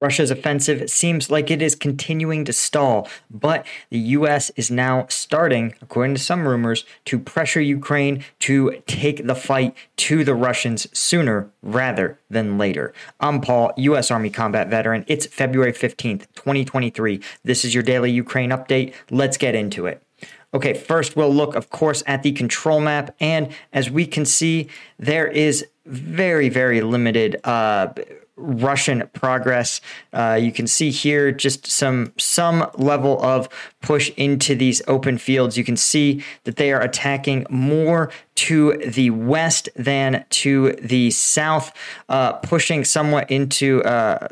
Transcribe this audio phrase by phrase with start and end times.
[0.00, 5.74] Russia's offensive seems like it is continuing to stall, but the US is now starting,
[5.82, 11.50] according to some rumors, to pressure Ukraine to take the fight to the Russians sooner
[11.62, 12.94] rather than later.
[13.20, 15.04] I'm Paul, US Army combat veteran.
[15.06, 17.20] It's February 15th, 2023.
[17.44, 18.94] This is your daily Ukraine update.
[19.10, 20.02] Let's get into it.
[20.52, 23.14] Okay, first we'll look, of course, at the control map.
[23.20, 27.92] And as we can see, there is very, very limited uh,
[28.40, 29.80] Russian progress.
[30.12, 33.48] Uh, you can see here just some some level of
[33.82, 35.56] push into these open fields.
[35.56, 41.72] You can see that they are attacking more to the west than to the south,
[42.08, 44.28] uh, pushing somewhat into uh,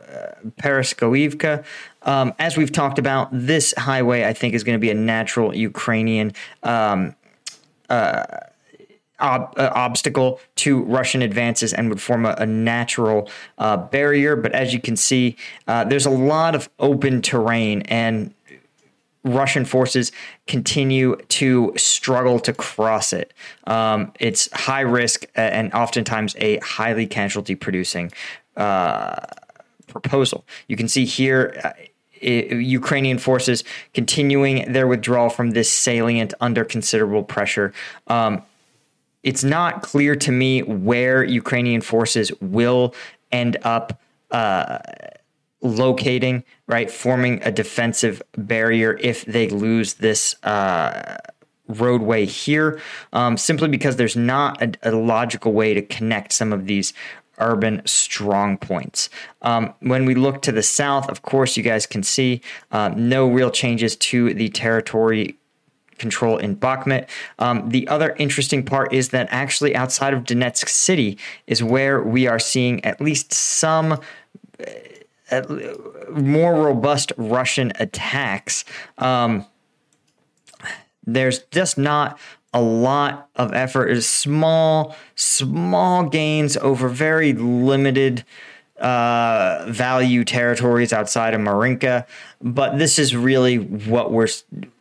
[0.60, 1.64] Pereskoivka.
[2.02, 5.54] Um, as we've talked about, this highway I think is going to be a natural
[5.54, 6.32] Ukrainian.
[6.62, 7.14] Um,
[7.90, 8.24] uh,
[9.20, 14.36] ob- uh, obstacle to Russian advances and would form a, a natural uh, barrier.
[14.36, 15.36] But as you can see,
[15.66, 18.34] uh, there's a lot of open terrain and
[19.24, 20.12] Russian forces
[20.46, 23.34] continue to struggle to cross it.
[23.66, 28.12] Um, it's high risk and oftentimes a highly casualty producing
[28.56, 29.16] uh,
[29.86, 30.44] proposal.
[30.68, 31.60] You can see here.
[31.62, 31.72] Uh,
[32.20, 33.62] Ukrainian forces
[33.94, 37.72] continuing their withdrawal from this salient under considerable pressure.
[38.08, 38.42] Um,
[39.22, 42.94] it's not clear to me where Ukrainian forces will
[43.32, 44.78] end up uh,
[45.60, 51.18] locating, right, forming a defensive barrier if they lose this uh,
[51.68, 52.80] roadway here,
[53.12, 56.94] um, simply because there's not a, a, logical way to connect some of these
[57.38, 59.10] urban strong points.
[59.42, 63.28] Um, when we look to the south, of course, you guys can see uh, no
[63.28, 65.37] real changes to the territory
[65.98, 67.08] control in Bakhmut.
[67.38, 72.26] Um, the other interesting part is that actually outside of Donetsk city is where we
[72.26, 74.00] are seeing at least some.
[75.30, 75.42] Uh,
[76.10, 78.64] more robust Russian attacks.
[78.96, 79.44] Um,
[81.06, 82.18] there's just not
[82.52, 83.88] a lot of effort.
[83.88, 88.24] It's small, small gains over very limited
[88.80, 92.06] uh, value territories outside of Marinka.
[92.40, 94.28] But this is really what we're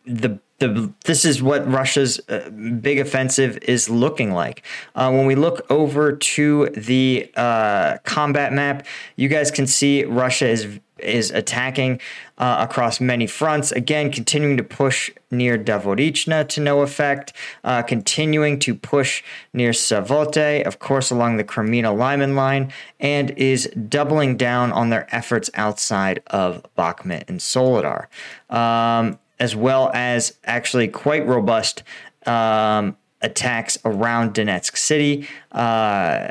[0.05, 4.63] the the this is what Russia's uh, big offensive is looking like.
[4.95, 8.85] Uh, when we look over to the uh, combat map,
[9.15, 11.99] you guys can see Russia is is attacking
[12.39, 13.71] uh, across many fronts.
[13.71, 20.63] Again, continuing to push near Dvorichna to no effect, uh, continuing to push near Svatove,
[20.63, 26.23] of course, along the Kreminna Lyman line, and is doubling down on their efforts outside
[26.27, 28.07] of Bakhmut and Soledar.
[28.49, 31.83] Um, as well as actually quite robust
[32.25, 35.27] um, attacks around Donetsk City.
[35.51, 36.29] Uh,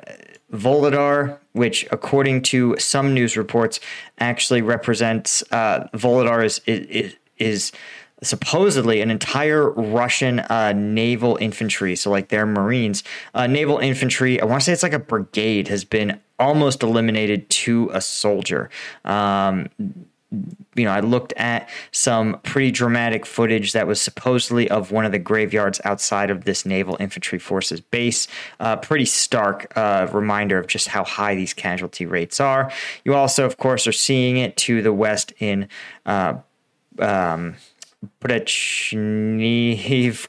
[0.52, 3.80] Vuhledar, which according to some news reports,
[4.18, 7.72] actually represents uh, Vuhledar is, is, is
[8.22, 13.02] supposedly an entire Russian uh, naval infantry, so like their Marines,
[13.34, 14.40] uh, naval infantry.
[14.40, 18.70] I want to say it's like a brigade has been almost eliminated to a soldier.
[19.04, 19.68] Um,
[20.32, 25.12] you know, I looked at some pretty dramatic footage that was supposedly of one of
[25.12, 28.26] the graveyards outside of this Naval Infantry Forces base.
[28.58, 32.70] Uh, pretty stark uh, reminder of just how high these casualty rates are.
[33.04, 35.68] You also, of course, are seeing it to the west in
[36.04, 36.34] uh,
[36.98, 37.56] um,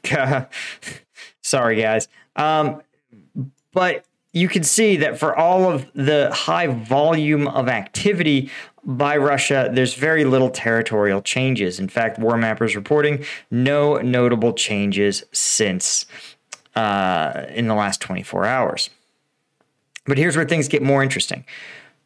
[1.41, 2.07] Sorry, guys.
[2.35, 2.81] Um,
[3.73, 8.51] but you can see that for all of the high volume of activity
[8.87, 11.77] by Russia, there's very little territorial changes.
[11.77, 16.05] In fact, War Mapper's reporting no notable changes since
[16.73, 18.89] uh, in the last 24 hours.
[20.05, 21.43] But here's where things get more interesting.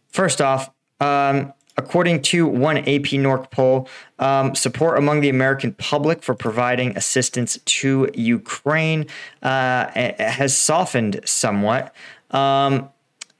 [0.10, 3.88] First off, um, according to one AP NORC poll,
[4.18, 9.06] um, support among the American public for providing assistance to Ukraine
[9.44, 9.88] uh,
[10.18, 11.94] has softened somewhat.
[12.32, 12.90] Um,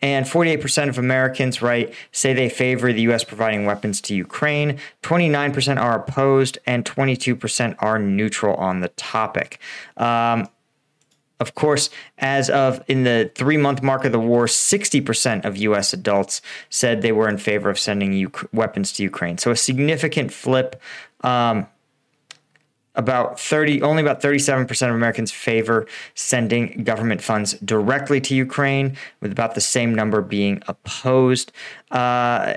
[0.02, 3.24] and 48% of Americans, right, say they favor the U.S.
[3.24, 4.80] providing weapons to Ukraine.
[5.04, 9.60] 29% are opposed, and 22% are neutral on the topic.
[9.98, 10.50] Um,
[11.40, 11.90] of course,
[12.20, 15.92] as of in the three month mark of the war, 60% of U.S.
[15.92, 19.40] adults said they were in favor of sending U- weapons to Ukraine.
[19.40, 20.80] So a significant flip.
[21.22, 21.66] Um,
[22.96, 29.32] about 30 only about 37% of Americans favor sending government funds directly to Ukraine with
[29.32, 31.52] about the same number being opposed.
[31.90, 32.54] Uh,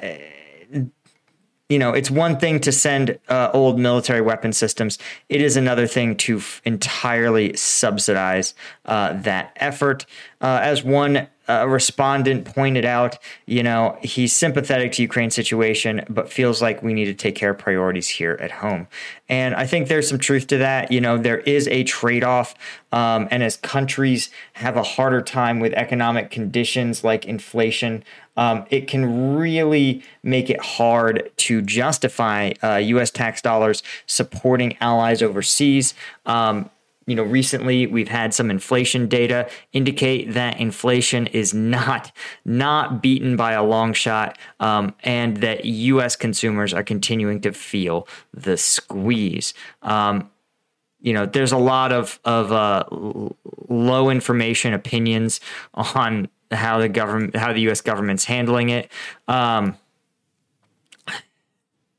[1.68, 4.98] you know it's one thing to send uh, old military weapon systems.
[5.28, 8.54] It is another thing to f- entirely subsidize
[8.84, 10.04] uh, that effort.
[10.40, 16.32] Uh, as one a respondent pointed out, you know, he's sympathetic to Ukraine's situation, but
[16.32, 18.86] feels like we need to take care of priorities here at home.
[19.28, 20.90] And I think there's some truth to that.
[20.90, 22.54] You know, there is a trade off.
[22.92, 28.04] Um, and as countries have a harder time with economic conditions like inflation,
[28.36, 33.10] um, it can really make it hard to justify uh, U.S.
[33.10, 35.94] tax dollars supporting allies overseas.
[36.26, 36.70] Um,
[37.06, 42.12] you know, recently we've had some inflation data indicate that inflation is not
[42.44, 46.16] not beaten by a long shot, um, and that U.S.
[46.16, 49.52] consumers are continuing to feel the squeeze.
[49.82, 50.30] Um,
[51.00, 52.84] you know, there's a lot of of uh,
[53.68, 55.40] low information opinions
[55.74, 57.82] on how the government, how the U.S.
[57.82, 58.90] government's handling it.
[59.28, 59.76] Um,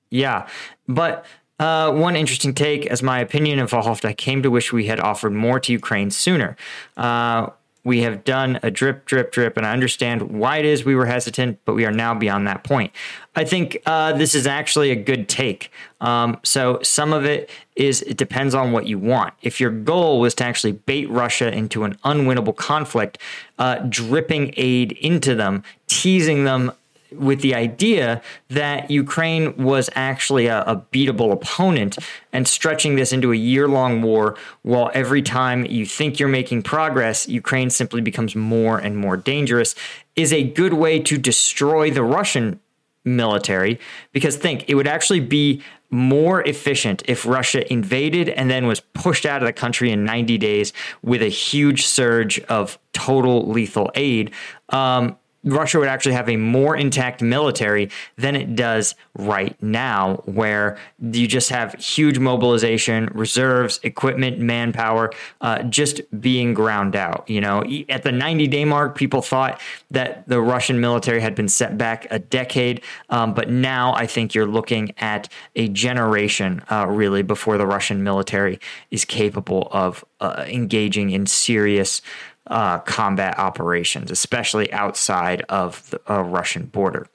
[0.09, 0.47] yeah,
[0.87, 1.25] but
[1.59, 5.33] uh, one interesting take, as my opinion evolved, I came to wish we had offered
[5.33, 6.57] more to Ukraine sooner.
[6.97, 7.49] Uh,
[7.85, 11.05] we have done a drip, drip, drip, and I understand why it is we were
[11.05, 12.91] hesitant, but we are now beyond that point.
[13.35, 15.71] I think uh, this is actually a good take.
[16.01, 19.35] Um, so some of it is it depends on what you want.
[19.43, 23.19] If your goal was to actually bait Russia into an unwinnable conflict,
[23.59, 26.71] uh, dripping aid into them, teasing them
[27.17, 31.97] with the idea that Ukraine was actually a, a, beatable opponent
[32.31, 36.61] and stretching this into a year long war, while every time you think you're making
[36.61, 39.75] progress, Ukraine simply becomes more and more dangerous,
[40.15, 42.59] is a good way to destroy the Russian
[43.03, 43.79] military.
[44.11, 45.61] Because think, it would actually be
[45.91, 50.37] more efficient if Russia invaded and then was pushed out of the country in 90
[50.37, 54.31] days with a huge surge of total lethal aid.
[54.69, 60.77] Um, Russia would actually have a more intact military than it does right now, where
[60.99, 65.11] you just have huge mobilization, reserves, equipment, manpower,
[65.41, 67.29] uh, just being ground out.
[67.29, 69.61] You know, at the 90 day mark, people thought
[69.91, 74.33] that the Russian military had been set back a decade, um, but now I think
[74.33, 78.59] you're looking at a generation uh, really before the Russian military
[78.89, 82.01] is capable of uh, engaging in serious
[82.47, 87.07] uh, combat operations, especially outside of the uh, Russian border.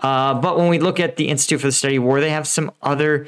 [0.00, 2.46] Uh, but when we look at the Institute for the Study of War, they have
[2.46, 3.26] some other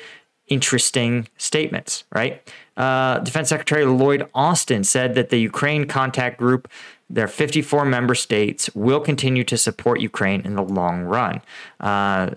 [0.48, 2.42] interesting statements, right?
[2.76, 6.68] Uh, Defense Secretary Lloyd Austin said that the Ukraine Contact Group,
[7.08, 11.40] their 54 member states, will continue to support Ukraine in the long run,
[11.80, 12.30] uh,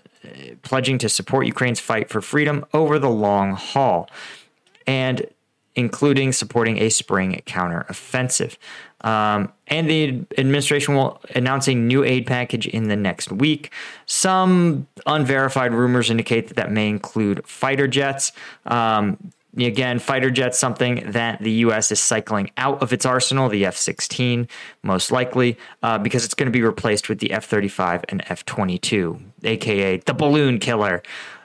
[0.62, 4.10] pledging to support Ukraine's fight for freedom over the long haul.
[4.88, 5.28] And
[5.76, 8.58] including supporting a spring counteroffensive.
[9.02, 13.72] Um, and the administration will announce a new aid package in the next week.
[14.06, 18.34] Some unverified rumors indicate that that may include fighter jets.
[18.66, 21.92] Um, again, fighter jets, something that the U.S.
[21.92, 24.48] is cycling out of its arsenal, the F 16,
[24.84, 28.46] most likely, uh, because it's going to be replaced with the F 35 and F
[28.46, 31.02] 22, aka the balloon killer.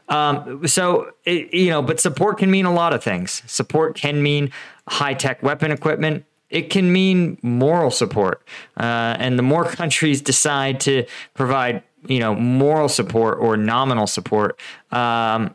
[0.09, 3.43] Um, so, it, you know, but support can mean a lot of things.
[3.47, 4.51] Support can mean
[4.87, 6.25] high tech weapon equipment
[6.55, 8.47] it can mean moral support.
[8.77, 11.05] Uh, and the more countries decide to
[11.35, 14.59] provide, you know, moral support or nominal support,
[14.93, 15.55] um,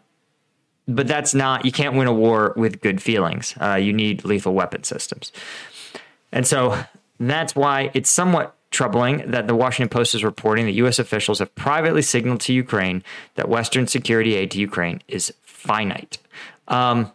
[0.87, 3.55] but that's not, you can't win a war with good feelings.
[3.61, 5.31] Uh, you need lethal weapon systems.
[6.31, 6.83] And so
[7.19, 10.99] that's why it's somewhat troubling that the Washington Post is reporting that U.S.
[10.99, 13.03] officials have privately signaled to Ukraine
[13.35, 16.19] that Western security aid to Ukraine is finite.
[16.67, 17.11] Um,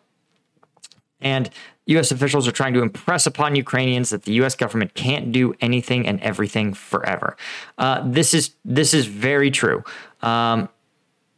[1.20, 1.50] and
[1.87, 2.11] U.S.
[2.11, 4.54] officials are trying to impress upon Ukrainians that the U.S.
[4.54, 7.37] government can't do anything and everything forever.
[7.78, 9.84] Uh, this is this is very true.
[10.23, 10.68] Um,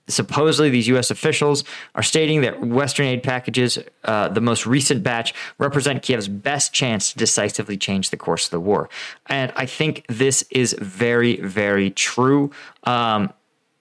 [0.08, 1.10] supposedly, these U.S.
[1.10, 6.72] officials are stating that Western aid packages, uh, the most recent batch, represent Kiev's best
[6.72, 8.88] chance to decisively change the course of the war.
[9.26, 12.50] And I think this is very, very true.
[12.84, 13.32] Um,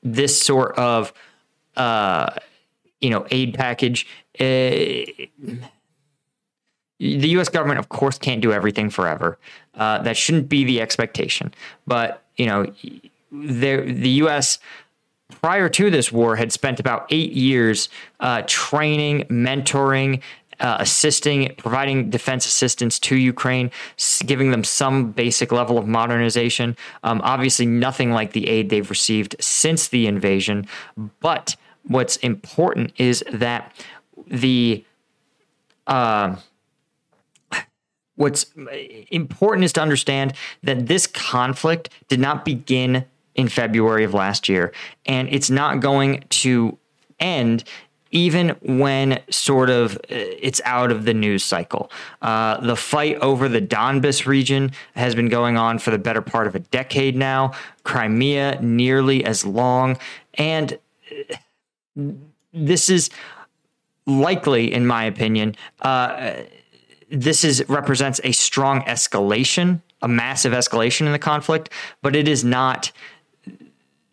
[0.04, 1.14] this sort of
[1.76, 2.36] uh,
[3.02, 4.08] you know aid package.
[4.40, 5.06] Uh,
[6.98, 7.50] the U.S.
[7.50, 9.38] government, of course, can't do everything forever.
[9.74, 11.54] Uh, that shouldn't be the expectation.
[11.86, 12.74] But you know,
[13.32, 14.60] there, the U.S.
[15.42, 17.90] prior to this war had spent about eight years
[18.20, 20.22] uh, training, mentoring,
[20.60, 23.72] uh, assisting, providing defense assistance to Ukraine,
[24.26, 26.78] giving them some basic level of modernization.
[27.04, 30.68] Um, obviously, nothing like the aid they've received since the invasion.
[31.20, 33.76] But what's important is that
[34.28, 34.86] the
[35.88, 36.36] uh,
[38.16, 38.46] what's
[39.12, 43.06] important is to understand that this conflict did not begin
[43.36, 44.72] in February of last year,
[45.06, 46.78] and it's not going to
[47.20, 47.64] end
[48.12, 51.92] even when sort of uh, it's out of the news cycle.
[52.22, 56.48] Uh, the fight over the Donbas region has been going on for the better part
[56.48, 57.52] of a decade now.
[57.84, 59.98] Crimea nearly as long,
[60.36, 60.80] and
[61.98, 62.04] uh,
[62.54, 63.10] this is
[64.08, 66.36] likely, in my opinion, uh,
[67.12, 71.70] this is represents a strong escalation, a massive escalation in the conflict,
[72.02, 72.92] but it is not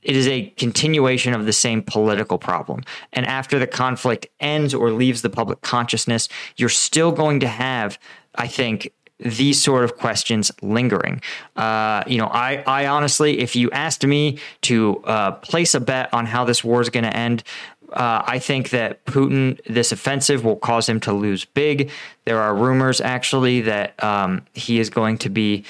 [0.03, 2.83] it is a continuation of the same political problem.
[3.13, 7.99] And after the conflict ends or leaves the public consciousness, you're still going to have,
[8.35, 11.21] I think, these sort of questions lingering.
[11.55, 16.13] Uh, you know, I, I honestly, if you asked me to uh, place a bet
[16.13, 17.45] on how this war is going to end,
[17.93, 21.91] uh, I think that Putin, this offensive will cause him to lose big.
[22.25, 25.65] There are rumors actually that um, he is going to be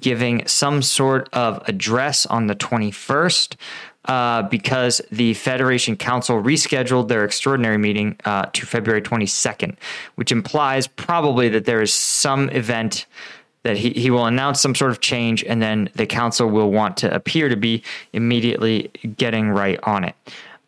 [0.00, 3.56] giving some sort of address on the 21st.
[4.04, 9.76] Uh, because the Federation Council rescheduled their extraordinary meeting uh, to February 22nd,
[10.14, 13.04] which implies probably that there is some event
[13.64, 16.96] that he, he will announce some sort of change and then the council will want
[16.96, 17.82] to appear to be
[18.14, 20.14] immediately getting right on it.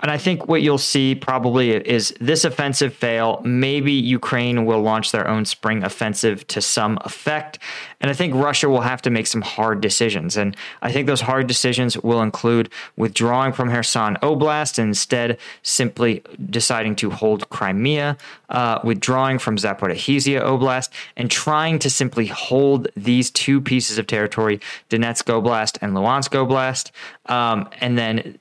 [0.02, 3.40] And I think what you'll see probably is this offensive fail.
[3.44, 7.58] Maybe Ukraine will launch their own spring offensive to some effect.
[8.00, 10.36] And I think Russia will have to make some hard decisions.
[10.36, 16.22] And I think those hard decisions will include withdrawing from Kherson Oblast and instead simply
[16.48, 18.16] deciding to hold Crimea,
[18.48, 24.60] uh, withdrawing from Zaporizhia Oblast, and trying to simply hold these two pieces of territory,
[24.88, 26.90] Donetsk Oblast and Luhansk Oblast.
[27.30, 28.38] Um, and then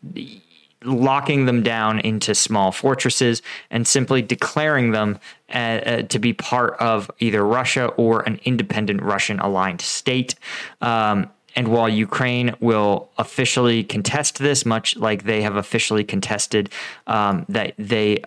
[0.83, 5.19] locking them down into small fortresses and simply declaring them
[5.53, 10.35] uh, uh, to be part of either Russia or an independent Russian aligned state.
[10.81, 16.69] Um, and while Ukraine will officially contest this, much like they have officially contested
[17.07, 18.23] um, that they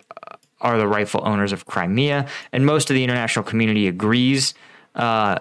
[0.61, 4.53] are the rightful owners of Crimea, and most of the international community agrees
[4.95, 5.39] uh,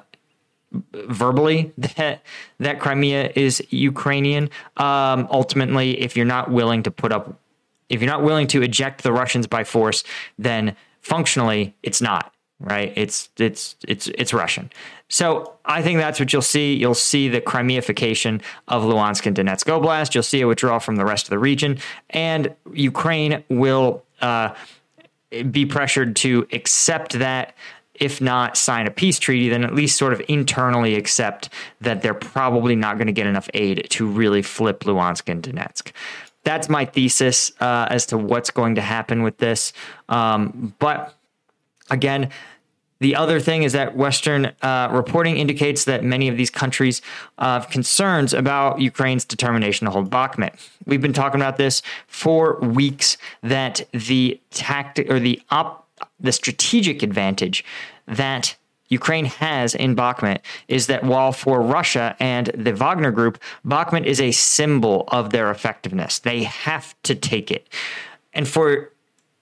[0.95, 2.23] verbally that
[2.59, 4.51] that Crimea is Ukrainian.
[4.77, 7.39] Um, ultimately, if you're not willing to put up,
[7.89, 10.05] if you're not willing to eject the Russians by force,
[10.39, 12.93] then functionally it's not right.
[12.97, 14.71] It's it's it's it's Russian.
[15.09, 16.75] So I think that's what you'll see.
[16.75, 20.15] You'll see the Crimeification of Luhansk and Donetsk Oblast.
[20.15, 21.79] You'll see a withdrawal from the rest of the region,
[22.11, 24.05] and Ukraine will.
[24.21, 24.55] Uh,
[25.51, 27.55] be pressured to accept that
[27.95, 31.49] if not sign a peace treaty, then at least sort of internally accept
[31.81, 35.93] that they're probably not going to get enough aid to really flip Luhansk and Donetsk.
[36.45, 39.73] That's my thesis uh, as to what's going to happen with this.
[40.09, 41.15] Um, but
[41.91, 42.31] again,
[43.03, 47.03] the other thing is that Western uh, reporting indicates that many of these countries
[47.37, 50.55] uh, have concerns about Ukraine's determination to hold Bakhmut.
[50.87, 53.19] We've been talking about this for weeks.
[53.43, 55.82] That the tactic or the op
[56.21, 57.65] the strategic advantage
[58.07, 58.57] that
[58.89, 64.21] Ukraine has in Bakhmut is that while for Russia and the Wagner group, Bakhmut is
[64.21, 66.19] a symbol of their effectiveness.
[66.19, 67.69] They have to take it.
[68.35, 68.93] And for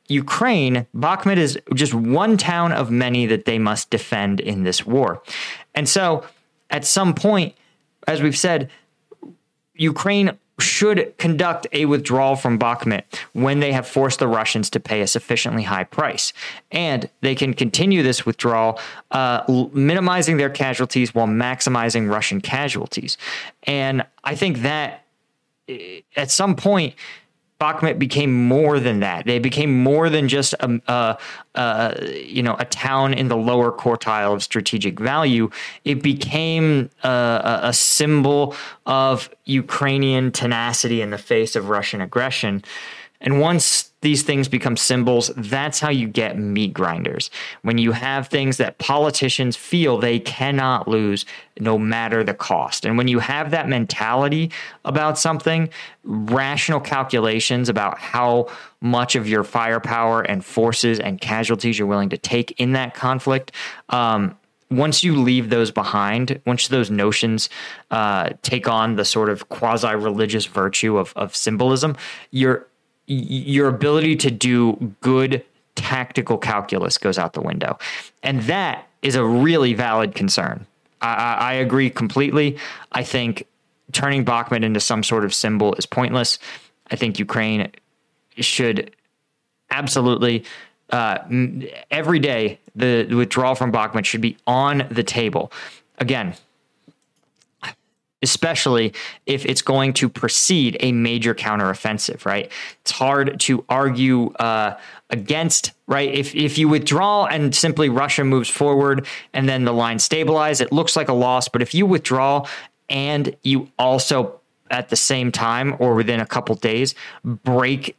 [0.06, 5.22] Ukraine, Bakhmut is just one town of many that they must defend in this war.
[5.74, 6.24] And so
[6.70, 7.54] at some point,
[8.06, 8.70] as we've said,
[9.74, 13.02] Ukraine should conduct a withdrawal from Bakhmut
[13.32, 16.32] when they have forced the Russians to pay a sufficiently high price.
[16.70, 18.78] And they can continue this withdrawal,
[19.10, 23.18] uh, minimizing their casualties while maximizing Russian casualties.
[23.64, 25.04] And I think that
[25.68, 26.94] eh, at some point,
[27.60, 29.26] Bakhmut became more than that.
[29.26, 31.18] They became more than just a, a,
[31.54, 35.50] a, you know a town in the lower quartile of strategic value.
[35.84, 42.64] It became a, a symbol of Ukrainian tenacity in the face of Russian aggression.
[43.20, 47.30] And once these things become symbols, that's how you get meat grinders.
[47.62, 51.26] When you have things that politicians feel they cannot lose
[51.58, 52.86] no matter the cost.
[52.86, 54.50] And when you have that mentality
[54.84, 55.68] about something,
[56.04, 58.48] rational calculations about how
[58.80, 63.52] much of your firepower and forces and casualties you're willing to take in that conflict,
[63.90, 64.36] um,
[64.70, 67.50] once you leave those behind, once those notions
[67.90, 71.96] uh, take on the sort of quasi religious virtue of, of symbolism,
[72.30, 72.66] you're
[73.10, 77.78] your ability to do good tactical calculus goes out the window.
[78.22, 80.66] And that is a really valid concern.
[81.00, 82.58] I, I, agree completely.
[82.92, 83.46] I think
[83.92, 86.38] turning Bakhmut into some sort of symbol is pointless.
[86.90, 87.70] I think Ukraine
[88.36, 88.94] should
[89.70, 90.44] absolutely
[90.90, 91.18] uh,
[91.90, 95.50] every day the withdrawal from Bakhmut should be on the table.
[95.98, 96.34] Again,
[98.22, 98.92] especially
[99.26, 102.50] if it's going to precede a major counteroffensive, right?
[102.82, 106.12] It's hard to argue uh, against, right?
[106.12, 110.72] If, if you withdraw and simply Russia moves forward and then the line stabilizes, it
[110.72, 111.48] looks like a loss.
[111.48, 112.46] But if you withdraw
[112.88, 117.96] and you also at the same time or within a couple days break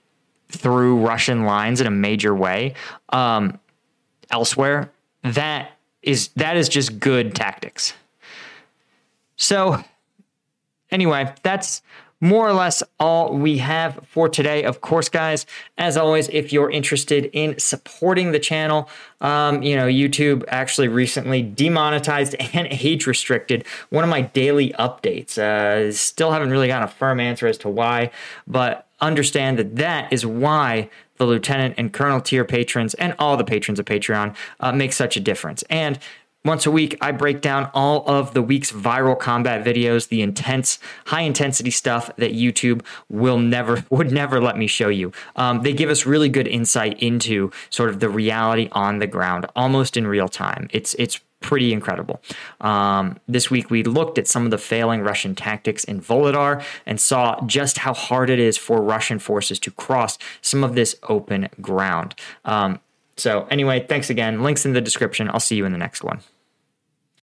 [0.50, 2.76] through Russian lines in a major way
[3.10, 3.60] um,
[4.30, 4.92] elsewhere,
[5.24, 7.94] that is that is just good tactics.
[9.36, 9.84] So
[10.92, 11.82] anyway, that's
[12.22, 14.64] more or less all we have for today.
[14.64, 18.88] Of course, guys, as always, if you're interested in supporting the channel,
[19.20, 25.38] um, you know, YouTube actually recently demonetized and age restricted one of my daily updates.
[25.38, 28.12] Uh, still haven't really gotten a firm answer as to why,
[28.48, 33.44] but understand that that is why the lieutenant and colonel tier patrons and all the
[33.44, 35.64] patrons of Patreon uh, make such a difference.
[35.70, 36.00] And
[36.44, 40.80] once a week, I break down all of the week's viral combat videos, the intense,
[41.06, 45.12] high intensity stuff that YouTube will never, would never let me show you.
[45.36, 49.46] Um, they give us really good insight into sort of the reality on the ground,
[49.56, 50.68] almost in real time.
[50.72, 52.22] It's it's pretty incredible.
[52.62, 57.00] Um, this week, we looked at some of the failing Russian tactics in Vuhledar and
[57.00, 61.50] saw just how hard it is for Russian forces to cross some of this open
[61.60, 62.16] ground.
[62.46, 62.80] Um,
[63.22, 64.42] so, anyway, thanks again.
[64.42, 65.30] Links in the description.
[65.30, 66.22] I'll see you in the next one.